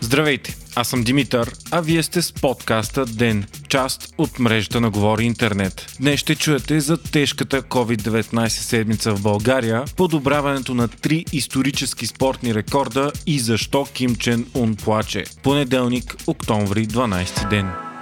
Здравейте, 0.00 0.56
аз 0.76 0.88
съм 0.88 1.02
Димитър, 1.02 1.52
а 1.70 1.80
вие 1.80 2.02
сте 2.02 2.22
с 2.22 2.32
подкаста 2.32 3.06
ДЕН, 3.06 3.44
част 3.68 4.14
от 4.18 4.38
мрежата 4.38 4.80
на 4.80 4.90
Говори 4.90 5.24
Интернет. 5.24 5.86
Днес 6.00 6.20
ще 6.20 6.34
чуете 6.34 6.80
за 6.80 6.96
тежката 6.96 7.62
COVID-19 7.62 8.48
седмица 8.48 9.14
в 9.14 9.22
България, 9.22 9.84
подобряването 9.96 10.74
на 10.74 10.88
три 10.88 11.24
исторически 11.32 12.06
спортни 12.06 12.54
рекорда 12.54 13.12
и 13.26 13.38
защо 13.38 13.86
Ким 13.94 14.16
Чен 14.16 14.46
Ун 14.54 14.76
плаче. 14.76 15.24
Понеделник, 15.42 16.16
октомври, 16.26 16.86
12 16.86 17.50
ден. 17.50 17.93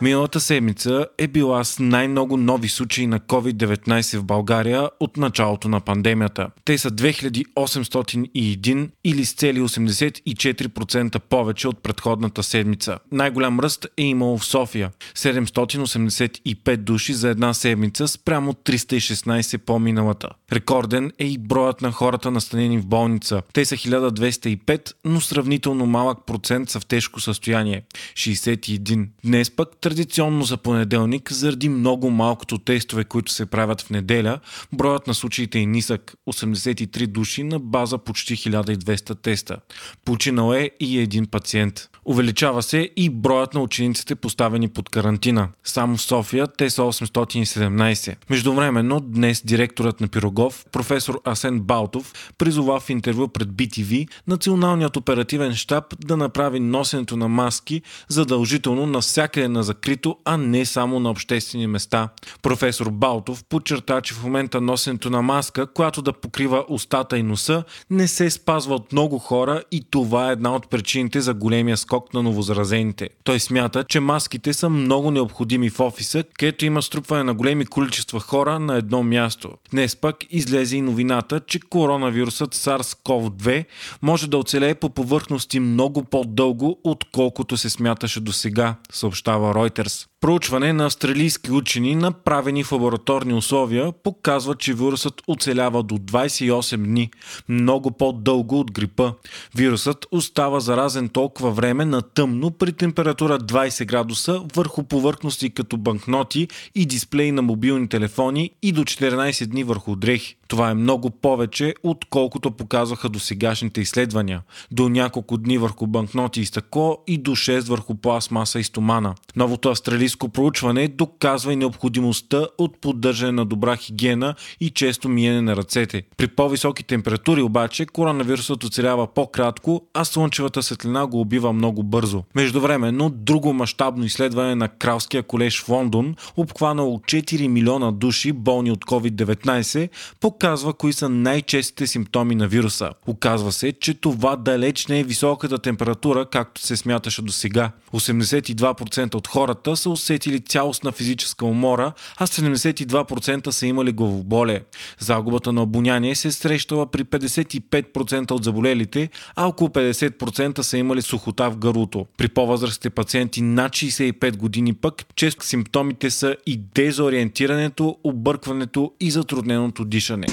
Миналата 0.00 0.40
седмица 0.40 1.06
е 1.18 1.28
била 1.28 1.64
с 1.64 1.78
най-много 1.78 2.36
нови 2.36 2.68
случаи 2.68 3.06
на 3.06 3.20
COVID-19 3.20 4.18
в 4.18 4.24
България 4.24 4.90
от 5.00 5.16
началото 5.16 5.68
на 5.68 5.80
пандемията. 5.80 6.48
Те 6.64 6.78
са 6.78 6.90
2801 6.90 8.88
или 9.04 9.24
с 9.24 9.32
цели 9.32 9.60
84% 9.60 11.18
повече 11.18 11.68
от 11.68 11.82
предходната 11.82 12.42
седмица. 12.42 12.98
Най-голям 13.12 13.60
ръст 13.60 13.86
е 13.96 14.02
имало 14.02 14.38
в 14.38 14.44
София 14.44 14.90
785 15.16 16.76
души 16.76 17.14
за 17.14 17.28
една 17.28 17.54
седмица 17.54 18.08
спрямо 18.08 18.52
316 18.52 19.58
по-миналата. 19.58 20.28
Рекорден 20.52 21.12
е 21.18 21.26
и 21.26 21.38
броят 21.38 21.82
на 21.82 21.92
хората 21.92 22.30
настанени 22.30 22.78
в 22.78 22.86
болница. 22.86 23.42
Те 23.52 23.64
са 23.64 23.76
1205, 23.76 24.92
но 25.04 25.20
сравнително 25.20 25.86
малък 25.86 26.18
процент 26.26 26.70
са 26.70 26.80
в 26.80 26.86
тежко 26.86 27.20
състояние 27.20 27.82
61. 28.14 29.08
Днес 29.24 29.50
пък 29.50 29.68
Традиционно 29.84 30.44
за 30.44 30.56
понеделник, 30.56 31.32
заради 31.32 31.68
много 31.68 32.10
малкото 32.10 32.58
тестове, 32.58 33.04
които 33.04 33.32
се 33.32 33.46
правят 33.46 33.80
в 33.80 33.90
неделя, 33.90 34.40
броят 34.72 35.06
на 35.06 35.14
случаите 35.14 35.58
е 35.58 35.66
нисък 35.66 36.14
83 36.28 37.06
души 37.06 37.42
на 37.42 37.58
база 37.58 37.98
почти 37.98 38.36
1200 38.36 39.22
теста. 39.22 39.56
Починал 40.04 40.52
е 40.52 40.70
и 40.80 40.98
един 40.98 41.26
пациент. 41.26 41.88
Увеличава 42.04 42.62
се 42.62 42.90
и 42.96 43.10
броят 43.10 43.54
на 43.54 43.60
учениците 43.60 44.14
поставени 44.14 44.68
под 44.68 44.88
карантина. 44.88 45.48
Само 45.64 45.96
в 45.96 46.02
София 46.02 46.46
те 46.46 46.70
са 46.70 46.82
817. 46.82 48.16
Междувременно 48.30 49.00
днес 49.00 49.42
директорът 49.46 50.00
на 50.00 50.08
Пирогов, 50.08 50.64
професор 50.72 51.20
Асен 51.24 51.60
Балтов, 51.60 52.32
призова 52.38 52.80
в 52.80 52.90
интервю 52.90 53.28
пред 53.28 53.48
BTV 53.48 54.08
Националният 54.26 54.96
оперативен 54.96 55.54
штаб 55.54 55.84
да 56.06 56.16
направи 56.16 56.60
носенето 56.60 57.16
на 57.16 57.28
маски 57.28 57.82
задължително 58.08 58.86
навсякъде 58.86 59.48
на 59.48 59.62
закрито, 59.74 60.16
а 60.24 60.36
не 60.36 60.66
само 60.66 61.00
на 61.00 61.10
обществени 61.10 61.66
места. 61.66 62.08
Професор 62.42 62.90
Балтов 62.90 63.44
подчерта, 63.44 64.00
че 64.00 64.14
в 64.14 64.24
момента 64.24 64.60
носенето 64.60 65.10
на 65.10 65.22
маска, 65.22 65.66
която 65.66 66.02
да 66.02 66.12
покрива 66.12 66.64
устата 66.68 67.18
и 67.18 67.22
носа, 67.22 67.64
не 67.90 68.08
се 68.08 68.30
спазва 68.30 68.74
от 68.74 68.92
много 68.92 69.18
хора 69.18 69.62
и 69.70 69.84
това 69.90 70.28
е 70.28 70.32
една 70.32 70.54
от 70.54 70.70
причините 70.70 71.20
за 71.20 71.34
големия 71.34 71.76
скок 71.76 72.14
на 72.14 72.22
новозаразените. 72.22 73.08
Той 73.24 73.40
смята, 73.40 73.84
че 73.84 74.00
маските 74.00 74.52
са 74.52 74.68
много 74.68 75.10
необходими 75.10 75.70
в 75.70 75.80
офиса, 75.80 76.24
където 76.38 76.64
има 76.64 76.82
струпване 76.82 77.24
на 77.24 77.34
големи 77.34 77.66
количества 77.66 78.20
хора 78.20 78.58
на 78.58 78.76
едно 78.76 79.02
място. 79.02 79.50
Днес 79.70 79.96
пък 79.96 80.16
излезе 80.30 80.76
и 80.76 80.82
новината, 80.82 81.40
че 81.40 81.60
коронавирусът 81.60 82.54
SARS-CoV-2 82.54 83.64
може 84.02 84.30
да 84.30 84.38
оцелее 84.38 84.74
по 84.74 84.90
повърхности 84.90 85.60
много 85.60 86.04
по-дълго, 86.04 86.80
отколкото 86.84 87.56
се 87.56 87.70
смяташе 87.70 88.20
до 88.20 88.32
сега, 88.32 88.74
съобщава 88.92 89.54
Reuters. 89.64 90.08
Проучване 90.24 90.72
на 90.72 90.86
австралийски 90.86 91.50
учени, 91.50 91.94
направени 91.94 92.64
в 92.64 92.72
лабораторни 92.72 93.34
условия, 93.34 93.92
показва, 93.92 94.54
че 94.54 94.74
вирусът 94.74 95.22
оцелява 95.26 95.82
до 95.82 95.94
28 95.94 96.76
дни, 96.76 97.10
много 97.48 97.90
по-дълго 97.90 98.60
от 98.60 98.72
грипа. 98.72 99.12
Вирусът 99.56 100.06
остава 100.10 100.60
заразен 100.60 101.08
толкова 101.08 101.50
време 101.50 101.84
на 101.84 102.02
тъмно 102.02 102.50
при 102.50 102.72
температура 102.72 103.38
20 103.38 103.84
градуса 103.84 104.42
върху 104.54 104.82
повърхности 104.82 105.50
като 105.50 105.76
банкноти 105.76 106.48
и 106.74 106.86
дисплеи 106.86 107.32
на 107.32 107.42
мобилни 107.42 107.88
телефони 107.88 108.50
и 108.62 108.72
до 108.72 108.84
14 108.84 109.46
дни 109.46 109.64
върху 109.64 109.96
дрехи. 109.96 110.36
Това 110.48 110.70
е 110.70 110.74
много 110.74 111.10
повече, 111.10 111.74
отколкото 111.82 112.50
показваха 112.50 113.08
до 113.08 113.18
сегашните 113.18 113.80
изследвания. 113.80 114.42
До 114.70 114.88
няколко 114.88 115.36
дни 115.36 115.58
върху 115.58 115.86
банкноти 115.86 116.40
и 116.40 116.46
стъкло 116.46 116.98
и 117.06 117.18
до 117.18 117.30
6 117.30 117.60
върху 117.60 117.94
пластмаса 117.94 118.60
и 118.60 118.64
стомана. 118.64 119.14
Новото 119.36 119.68
австралийско 119.68 120.13
проучване 120.18 120.88
доказва 120.88 121.52
и 121.52 121.56
необходимостта 121.56 122.46
от 122.58 122.80
поддържане 122.80 123.32
на 123.32 123.44
добра 123.44 123.76
хигиена 123.76 124.34
и 124.60 124.70
често 124.70 125.08
миене 125.08 125.40
на 125.40 125.56
ръцете. 125.56 126.02
При 126.16 126.28
по-високи 126.28 126.84
температури 126.84 127.42
обаче 127.42 127.86
коронавирусът 127.86 128.64
оцелява 128.64 129.06
по-кратко, 129.06 129.82
а 129.94 130.04
слънчевата 130.04 130.62
светлина 130.62 131.06
го 131.06 131.20
убива 131.20 131.52
много 131.52 131.82
бързо. 131.82 132.24
Междувременно, 132.34 133.10
друго 133.10 133.52
мащабно 133.52 134.04
изследване 134.04 134.54
на 134.54 134.68
Кралския 134.68 135.22
колеж 135.22 135.62
в 135.62 135.68
Лондон, 135.68 136.14
обхванало 136.36 136.98
4 136.98 137.46
милиона 137.46 137.92
души 137.92 138.32
болни 138.32 138.70
от 138.70 138.84
COVID-19, 138.84 139.88
показва 140.20 140.72
кои 140.72 140.92
са 140.92 141.08
най-честите 141.08 141.86
симптоми 141.86 142.34
на 142.34 142.48
вируса. 142.48 142.90
Оказва 143.06 143.52
се, 143.52 143.72
че 143.72 143.94
това 143.94 144.36
далеч 144.36 144.86
не 144.86 145.00
е 145.00 145.04
високата 145.04 145.58
температура, 145.58 146.26
както 146.26 146.60
се 146.60 146.76
смяташе 146.76 147.22
до 147.22 147.32
сега. 147.32 147.70
82% 147.92 149.14
от 149.14 149.28
хората 149.28 149.76
са 149.76 149.88
усетили 150.04 150.40
цялостна 150.40 150.92
физическа 150.92 151.46
умора, 151.46 151.92
а 152.16 152.26
72% 152.26 153.50
са 153.50 153.66
имали 153.66 153.92
главоболие. 153.92 154.60
Загубата 154.98 155.52
на 155.52 155.62
обоняние 155.62 156.14
се 156.14 156.28
е 156.28 156.32
срещала 156.32 156.86
при 156.86 157.04
55% 157.04 158.30
от 158.30 158.44
заболелите, 158.44 159.08
а 159.36 159.46
около 159.46 159.70
50% 159.70 160.60
са 160.60 160.78
имали 160.78 161.02
сухота 161.02 161.50
в 161.50 161.56
гърлото. 161.56 162.06
При 162.16 162.28
по-възрастните 162.28 162.90
пациенти 162.90 163.42
над 163.42 163.72
65 163.72 164.36
години 164.36 164.74
пък 164.74 165.04
често 165.16 165.46
симптомите 165.46 166.10
са 166.10 166.36
и 166.46 166.60
дезориентирането, 166.74 167.96
объркването 168.04 168.92
и 169.00 169.10
затрудненото 169.10 169.84
дишане. 169.84 170.26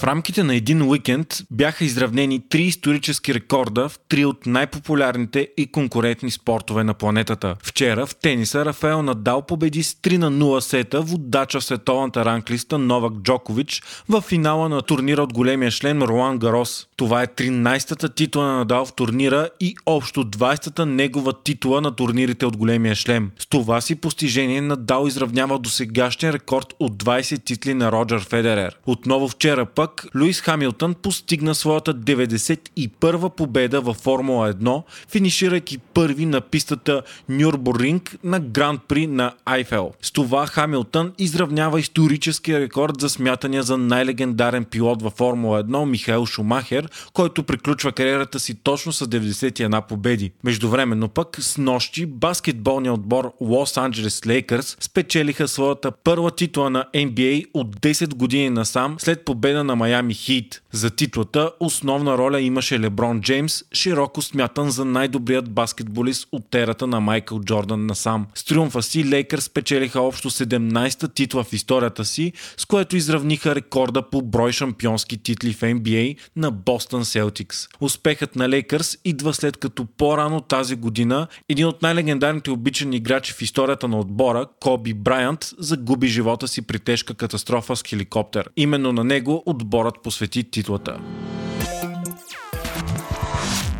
В 0.00 0.04
рамките 0.04 0.42
на 0.42 0.54
един 0.54 0.82
уикенд 0.82 1.34
бяха 1.50 1.84
изравнени 1.84 2.48
три 2.48 2.62
исторически 2.62 3.34
рекорда 3.34 3.88
в 3.88 3.98
три 4.08 4.24
от 4.24 4.46
най-популярните 4.46 5.48
и 5.56 5.66
конкурентни 5.66 6.30
спортове 6.30 6.84
на 6.84 6.94
планетата. 6.94 7.56
Вчера 7.62 8.06
в 8.06 8.16
тениса 8.16 8.64
Рафаел 8.64 9.02
Надал 9.02 9.42
победи 9.42 9.82
с 9.82 9.94
3 9.94 10.16
на 10.16 10.30
0 10.30 10.60
сета 10.60 11.00
водача 11.00 11.60
в 11.60 11.64
световната 11.64 12.24
ранглиста 12.24 12.78
Новак 12.78 13.12
Джокович 13.12 13.82
в 14.08 14.20
финала 14.20 14.68
на 14.68 14.82
турнира 14.82 15.22
от 15.22 15.32
големия 15.32 15.70
член 15.70 16.02
Руан 16.02 16.38
Гарос. 16.38 16.86
Това 16.96 17.22
е 17.22 17.26
13-та 17.26 18.08
титла 18.08 18.46
на 18.46 18.58
Надал 18.58 18.86
в 18.86 18.92
турнира 18.92 19.48
и 19.60 19.74
общо 19.86 20.24
20-та 20.24 20.86
негова 20.86 21.42
титла 21.42 21.80
на 21.80 21.96
турнирите 21.96 22.46
от 22.46 22.56
големия 22.56 22.94
шлем. 22.94 23.30
С 23.38 23.46
това 23.46 23.80
си 23.80 23.94
постижение 23.94 24.60
Надал 24.60 25.06
изравнява 25.06 25.58
до 25.58 25.70
сегашния 25.70 26.32
рекорд 26.32 26.74
от 26.78 27.02
20 27.02 27.44
титли 27.44 27.74
на 27.74 27.92
Роджер 27.92 28.20
Федерер. 28.20 28.76
Отново 28.86 29.28
вчера 29.28 29.66
пък 29.66 29.89
пък 29.90 30.06
Луис 30.14 30.40
Хамилтън 30.40 30.94
постигна 30.94 31.54
своята 31.54 31.94
91-а 31.94 33.30
победа 33.30 33.80
във 33.80 33.96
Формула 33.96 34.54
1, 34.54 34.82
финиширайки 35.08 35.78
първи 35.78 36.26
на 36.26 36.40
пистата 36.40 37.02
Нюрбуринг 37.28 38.16
на 38.24 38.40
Гранд 38.40 38.80
При 38.88 39.06
на 39.06 39.32
Айфел. 39.44 39.92
С 40.02 40.12
това 40.12 40.46
Хамилтън 40.46 41.12
изравнява 41.18 41.80
историческия 41.80 42.60
рекорд 42.60 43.00
за 43.00 43.08
смятания 43.08 43.62
за 43.62 43.76
най-легендарен 43.76 44.64
пилот 44.64 45.02
във 45.02 45.12
Формула 45.12 45.64
1 45.64 45.84
Михаил 45.84 46.26
Шумахер, 46.26 46.88
който 47.12 47.42
приключва 47.42 47.92
кариерата 47.92 48.40
си 48.40 48.54
точно 48.54 48.92
с 48.92 49.06
91 49.06 49.86
победи. 49.86 50.32
Междувременно 50.44 51.08
пък 51.08 51.36
с 51.40 51.58
нощи 51.58 52.06
баскетболният 52.06 52.94
отбор 52.98 53.32
Лос 53.40 53.76
Анджелес 53.76 54.26
Лейкърс 54.26 54.76
спечелиха 54.80 55.48
своята 55.48 55.90
първа 55.90 56.30
титла 56.30 56.70
на 56.70 56.84
NBA 56.94 57.44
от 57.54 57.76
10 57.76 58.14
години 58.14 58.50
насам 58.50 58.96
след 58.98 59.24
победа 59.24 59.64
на 59.64 59.76
Майами 59.80 60.14
Хит. 60.14 60.62
За 60.72 60.90
титлата 60.90 61.50
основна 61.60 62.18
роля 62.18 62.40
имаше 62.40 62.80
Леброн 62.80 63.20
Джеймс, 63.20 63.64
широко 63.72 64.22
смятан 64.22 64.70
за 64.70 64.84
най-добрият 64.84 65.50
баскетболист 65.50 66.28
от 66.32 66.50
терата 66.50 66.86
на 66.86 67.00
Майкъл 67.00 67.40
Джордан 67.40 67.86
насам. 67.86 68.26
С 68.34 68.44
триумфа 68.44 68.82
си 68.82 69.10
Лейкърс 69.10 69.44
спечелиха 69.44 70.00
общо 70.00 70.30
17-та 70.30 71.08
титла 71.08 71.44
в 71.44 71.52
историята 71.52 72.04
си, 72.04 72.32
с 72.56 72.64
което 72.64 72.96
изравниха 72.96 73.54
рекорда 73.54 74.10
по 74.10 74.22
брой 74.22 74.52
шампионски 74.52 75.22
титли 75.22 75.52
в 75.52 75.60
NBA 75.60 76.16
на 76.36 76.50
Бостън 76.50 77.04
Селтикс. 77.04 77.68
Успехът 77.80 78.36
на 78.36 78.48
Лейкърс 78.48 78.98
идва 79.04 79.34
след 79.34 79.56
като 79.56 79.86
по-рано 79.98 80.40
тази 80.40 80.76
година 80.76 81.26
един 81.48 81.66
от 81.66 81.82
най-легендарните 81.82 82.50
обичани 82.50 82.96
играчи 82.96 83.32
в 83.32 83.42
историята 83.42 83.88
на 83.88 83.98
отбора, 83.98 84.46
Коби 84.60 84.94
Брайант, 84.94 85.50
загуби 85.58 86.08
живота 86.08 86.48
си 86.48 86.62
при 86.62 86.78
тежка 86.78 87.14
катастрофа 87.14 87.76
с 87.76 87.82
хеликоптер. 87.82 88.50
Именно 88.56 88.92
на 88.92 89.04
него 89.04 89.42
от 89.46 89.69
отборът 89.70 90.02
посвети 90.02 90.50
титлата. 90.50 90.98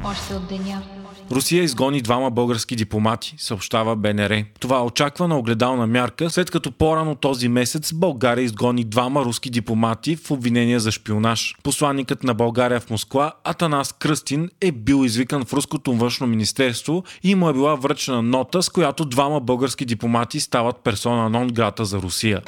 още 0.05 0.35
от 0.35 0.49
деня. 0.49 0.83
Русия 1.31 1.63
изгони 1.63 2.01
двама 2.01 2.31
български 2.31 2.77
дипломати, 2.77 3.35
съобщава 3.39 3.97
БНР. 3.97 4.45
Това 4.61 4.79
е 4.79 4.83
очаквана 4.83 5.39
огледална 5.39 5.87
мярка, 5.87 6.31
след 6.31 6.51
като 6.51 6.73
по-рано 6.73 7.15
този 7.15 7.49
месец 7.49 7.93
България 7.93 8.43
изгони 8.43 8.85
двама 8.85 9.25
руски 9.25 9.51
дипломати 9.51 10.17
в 10.17 10.31
обвинения 10.31 10.81
за 10.81 10.91
шпионаж. 10.93 11.57
Посланникът 11.63 12.25
на 12.25 12.35
България 12.35 12.81
в 12.81 12.91
Москва, 12.91 13.33
Атанас 13.45 13.93
Кръстин, 13.93 14.51
е 14.61 14.73
бил 14.73 15.05
извикан 15.05 15.45
в 15.45 15.53
руското 15.53 15.93
външно 15.93 16.27
министерство 16.27 17.05
и 17.23 17.35
му 17.35 17.49
е 17.49 17.53
била 17.53 17.75
връчена 17.75 18.23
нота, 18.23 18.63
с 18.63 18.69
която 18.69 19.05
двама 19.05 19.41
български 19.41 19.85
дипломати 19.85 20.41
стават 20.41 20.77
персона 20.85 21.31
нон 21.31 21.49
грата 21.49 21.85
за 21.85 21.99
Русия. 21.99 22.43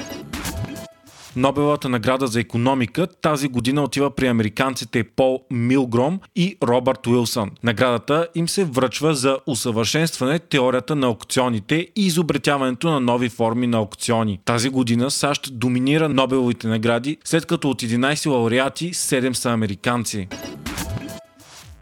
Нобелата 1.36 1.88
награда 1.88 2.26
за 2.26 2.40
економика 2.40 3.06
тази 3.06 3.48
година 3.48 3.82
отива 3.82 4.10
при 4.10 4.26
американците 4.26 5.04
Пол 5.04 5.40
Милгром 5.50 6.20
и 6.36 6.56
Робърт 6.62 7.06
Уилсън. 7.06 7.50
Наградата 7.62 8.28
им 8.34 8.48
се 8.48 8.64
връчва 8.64 9.14
за 9.14 9.38
усъвършенстване 9.46 10.38
теорията 10.38 10.96
на 10.96 11.06
аукционите 11.06 11.74
и 11.96 12.06
изобретяването 12.06 12.90
на 12.90 13.00
нови 13.00 13.28
форми 13.28 13.66
на 13.66 13.78
аукциони. 13.78 14.40
Тази 14.44 14.68
година 14.68 15.10
САЩ 15.10 15.58
доминира 15.58 16.08
Нобеловите 16.08 16.68
награди, 16.68 17.16
след 17.24 17.46
като 17.46 17.70
от 17.70 17.82
11 17.82 18.30
лауреати 18.30 18.94
7 18.94 19.32
са 19.32 19.50
американци. 19.50 20.28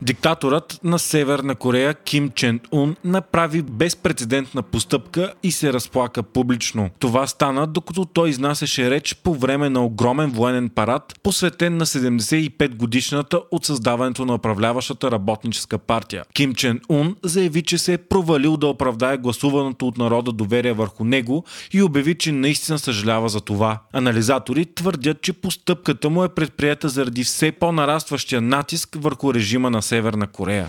Диктаторът 0.02 0.80
на 0.84 0.98
Северна 0.98 1.54
Корея 1.54 1.94
Ким 1.94 2.30
Чен 2.30 2.60
Ун 2.72 2.96
направи 3.04 3.62
безпредседентна 3.62 4.62
постъпка 4.62 5.32
и 5.42 5.52
се 5.52 5.72
разплака 5.72 6.22
публично. 6.22 6.90
Това 6.98 7.26
стана 7.26 7.66
докато 7.66 8.04
той 8.04 8.28
изнасяше 8.28 8.90
реч 8.90 9.14
по 9.14 9.34
време 9.34 9.70
на 9.70 9.84
огромен 9.84 10.30
военен 10.30 10.68
парад, 10.68 11.20
посветен 11.22 11.76
на 11.76 11.86
75 11.86 12.76
годишната 12.76 13.40
от 13.50 13.64
създаването 13.64 14.24
на 14.24 14.34
управляващата 14.34 15.10
работническа 15.10 15.78
партия. 15.78 16.24
Ким 16.34 16.54
Чен 16.54 16.80
Ун 16.88 17.16
заяви, 17.22 17.62
че 17.62 17.78
се 17.78 17.92
е 17.92 17.98
провалил 17.98 18.56
да 18.56 18.66
оправдае 18.66 19.16
гласуваното 19.16 19.88
от 19.88 19.98
народа 19.98 20.32
доверие 20.32 20.72
върху 20.72 21.04
него 21.04 21.44
и 21.72 21.82
обяви, 21.82 22.14
че 22.14 22.32
наистина 22.32 22.78
съжалява 22.78 23.28
за 23.28 23.40
това. 23.40 23.78
Анализатори 23.92 24.66
твърдят, 24.74 25.22
че 25.22 25.32
постъпката 25.32 26.10
му 26.10 26.24
е 26.24 26.28
предприята 26.28 26.88
заради 26.88 27.24
все 27.24 27.52
по-нарастващия 27.52 28.40
натиск 28.40 28.96
върху 29.00 29.34
режима 29.34 29.70
на 29.70 29.82
Северна 29.90 30.28
Корея. 30.28 30.68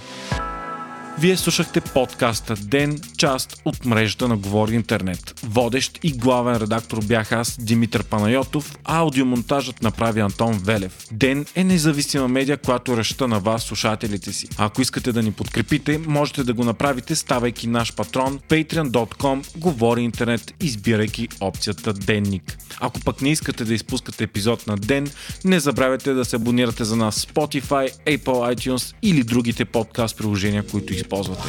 Вие 1.19 1.37
слушахте 1.37 1.81
подкаста 1.81 2.55
Ден, 2.55 2.99
част 3.17 3.61
от 3.65 3.85
мрежата 3.85 4.27
на 4.27 4.37
Говори 4.37 4.75
Интернет. 4.75 5.39
Водещ 5.43 5.99
и 6.03 6.11
главен 6.11 6.57
редактор 6.57 7.05
бях 7.05 7.31
аз, 7.31 7.57
Димитър 7.61 8.03
Панайотов, 8.03 8.77
а 8.83 8.97
аудиомонтажът 8.97 9.81
направи 9.81 10.19
Антон 10.19 10.59
Велев. 10.63 11.07
Ден 11.11 11.45
е 11.55 11.63
независима 11.63 12.27
медия, 12.27 12.57
която 12.57 12.97
ръща 12.97 13.27
на 13.27 13.39
вас, 13.39 13.63
слушателите 13.63 14.33
си. 14.33 14.47
Ако 14.57 14.81
искате 14.81 15.11
да 15.11 15.23
ни 15.23 15.31
подкрепите, 15.31 15.97
можете 16.07 16.43
да 16.43 16.53
го 16.53 16.63
направите, 16.63 17.15
ставайки 17.15 17.67
наш 17.67 17.95
патрон 17.95 18.39
patreon.com, 18.49 19.57
Говори 19.57 20.01
Интернет, 20.01 20.53
избирайки 20.61 21.27
опцията 21.39 21.93
Денник. 21.93 22.57
Ако 22.79 22.99
пък 22.99 23.21
не 23.21 23.31
искате 23.31 23.65
да 23.65 23.73
изпускате 23.73 24.23
епизод 24.23 24.67
на 24.67 24.77
ден, 24.77 25.07
не 25.45 25.59
забравяйте 25.59 26.13
да 26.13 26.25
се 26.25 26.35
абонирате 26.35 26.83
за 26.83 26.95
нас 26.95 27.25
Spotify, 27.25 27.91
Apple 28.05 28.55
iTunes 28.55 28.95
или 29.01 29.23
другите 29.23 29.65
подкаст 29.65 30.17
приложения, 30.17 30.63
които 30.67 30.93
използвати. 31.01 31.41